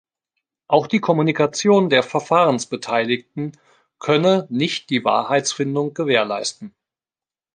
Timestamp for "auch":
0.67-0.87